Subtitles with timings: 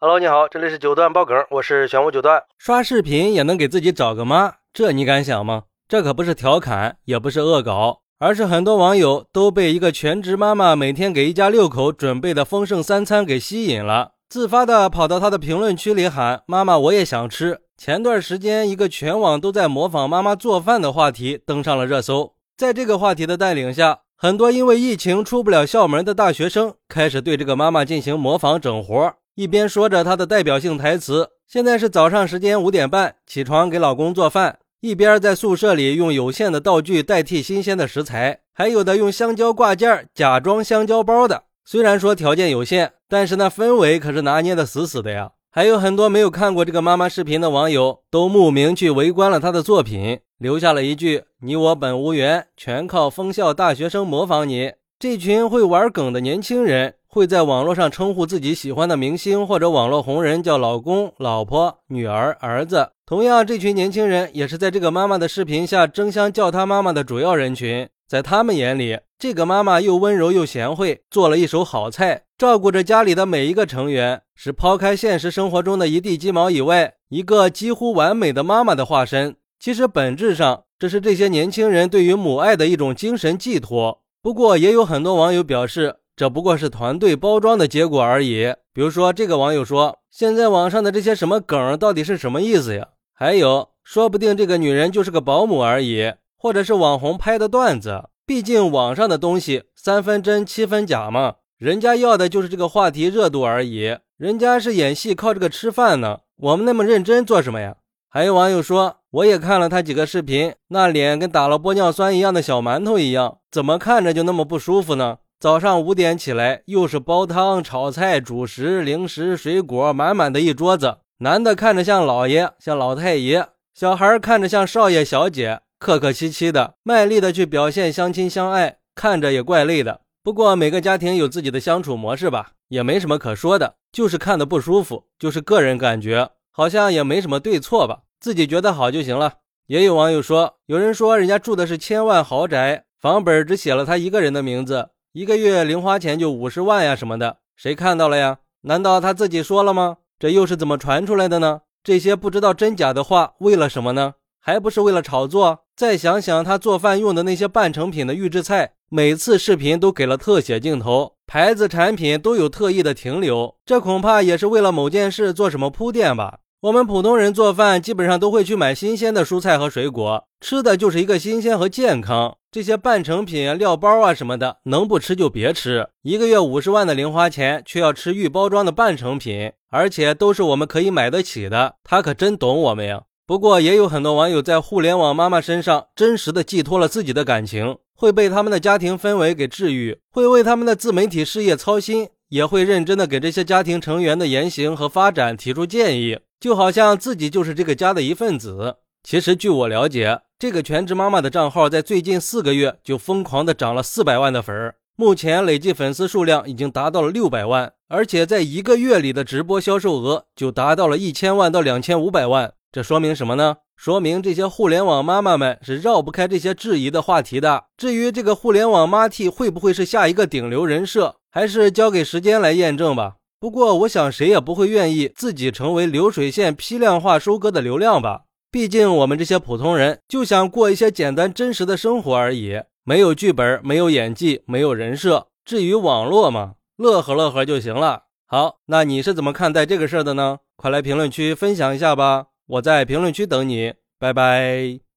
[0.00, 2.40] Hello，你好，这里是九段爆梗，我是玄武九段。
[2.56, 5.64] 刷视频也能给自己找个妈，这你敢想吗？
[5.88, 22.34] 这可不是调侃，也不是恶搞，而是很多网友都被一个全职妈妈每天给一家六口准备的丰盛三餐给吸引了，自发的跑到她的评论区里喊：“妈妈，我也想吃。”前段时间，一个全网都在模仿妈妈做饭的话题登上了热搜。
[22.56, 29.14] 在这个话题的带领下，很多因为疫情出不了校门的大学生开始对这个妈妈进行模仿整活。
[29.38, 41.44] 一边说着他的代表性台词，现在是早上时间五点半，起床给老公做饭，一边在宿舍里用有限的道具代替新鲜的食材，还有的用香蕉挂件假装香蕉包的。
[41.64, 45.30] 虽然说条件有限，但是那氛围可是拿捏的死死的呀。
[45.52, 56.94] 还有很多没有看过这个妈妈视频的网友，都慕名去围观了她的作品，留下了一句：“你我本无缘，全靠封校大学生模仿你。”这群会玩梗的年轻人。
[57.10, 62.90] 会在网络上称呼自己喜欢的明星或者网络红人叫老公、老婆、女儿、儿子。
[63.06, 67.88] 同样，这群年轻人也是在这个妈妈的视频下争相叫她妈妈的主要人群。
[68.06, 79.34] 在他们眼里，这个妈妈又温柔又贤惠，做了一手好菜，照顾着家里的每一个成员，是抛开现实生活中的一地鸡毛以外，一个几乎完美的妈妈的化身。
[79.58, 84.02] 其实，本质上这是这些年轻人对于母爱的一种精神寄托。
[84.28, 85.96] 不过，也有很多网友表示。
[86.14, 88.52] 这不过是团队包装的结果而已。
[88.74, 98.10] 比如说，这个网友说：“现在网上的这些什么梗到底是什么意思呀？”还有，说不定这个女人就是个保姆而已，或者是网红拍的段子。
[98.26, 103.96] 毕竟网上的东西三分真七分假嘛，人家要的就是这个话题热度而已。
[104.18, 107.76] 人家是演戏靠这个吃饭呢，我们那么认真做什么呀？
[108.10, 120.98] 还有网友说：“我也看了他几个视频，那脸跟打了玻尿酸一样的小馒头一样，怎么看着就那么不舒服呢？”早上五点起来，又是煲汤、炒菜、主食、零食、水果，满满的一桌子。
[121.18, 123.42] 男的看着像老爷，像老太爷；
[123.74, 130.00] 小孩看着像少爷、小姐，客客气气的，卖力的去表现相亲相爱，看着也怪累的。
[130.24, 139.34] 不过每个家庭有自己的相处模式吧，也没什么可说的，就是看的不舒服，就是个人感觉，好像也没什么对错吧，自己觉得好就行了。
[139.66, 144.90] 也有网友说，有人说人家住的是千万豪宅，房本只写了他一个人的名字。
[145.12, 148.38] 一个月零花钱就五十万呀，什么的，谁看到了呀？
[148.62, 149.98] 难道他自己说了吗？
[150.18, 151.60] 这又是怎么传出来的呢？
[151.82, 154.14] 这些不知道真假的话，为了什么呢？
[154.40, 155.64] 还不是为了炒作？
[155.76, 166.38] 再想想他做饭用的那些半成品的预制菜，每次视频都给了特写镜头，牌子产品都有特意的停留，这恐怕也是为了某件事做什么铺垫吧。
[166.60, 172.36] 我们普通人做饭，基本上都会去买新鲜的蔬菜和水果，吃的就是一个新鲜和健康。
[172.50, 175.86] 这些半成品、料包啊什么的，能不吃就别吃。
[176.02, 181.76] 一个月五十万的零花钱，却要吃预包装的半成品，而且都是我们可以买得起的。
[181.84, 183.02] 他可真懂我们呀！
[183.24, 196.18] 不过也有很多网友在互联网妈妈身上真实的寄托了自己的感情，会被他们的家庭氛围给治愈，会为他们的自媒体事业操心，也会认真的给这些家庭成员的言行和发展提出建议。
[196.40, 198.76] 就好像自己就是这个家的一份子。
[199.02, 212.52] 其实，据我了解，这个全职妈妈的账号在最近四个月就疯狂的涨了四百万的粉儿，目前累计粉丝数量已经达到了六百万，而且在一个月里的直播销售额就达到了一千万到两千五百万。
[212.70, 213.58] 这说明什么呢？
[213.76, 217.66] 说明这些互联网妈妈们是绕不开这些质疑的话题的。
[217.76, 223.17] 至于这个互联网妈替会不会是下一个顶流人设，还是交给时间来验证吧。
[223.40, 228.22] 不过，我想谁也不会愿意自己成为流水线批量化收割的流量吧？
[228.50, 235.28] 毕竟我们这些普通人就想过一些简单真实的生活而已，没有剧本，没有演技，没有人设。
[235.44, 238.04] 至于网络嘛，乐呵乐呵就行了。
[238.26, 240.38] 好，那你是怎么看待这个事儿的呢？
[240.56, 242.26] 快来评论区分享一下吧！
[242.46, 244.87] 我在评论区等你，拜拜。